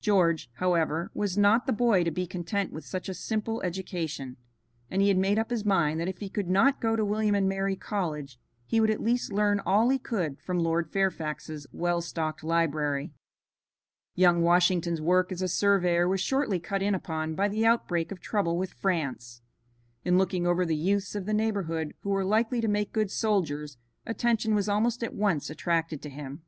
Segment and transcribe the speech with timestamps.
[0.00, 4.38] George, however, was not the boy to be content with such a simple education,
[4.90, 7.34] and he had made up his mind that if he could not go to William
[7.34, 12.00] and Mary College he would at least learn all he could from Lord Fairfax's well
[12.00, 13.12] stocked library.
[14.14, 18.20] Young Washington's work as a surveyor was shortly cut in upon by the outbreak of
[18.20, 19.42] trouble with France.
[20.02, 23.76] In looking over the youths of the neighborhood who were likely to make good soldiers,
[24.06, 26.40] attention was almost at once attracted to him.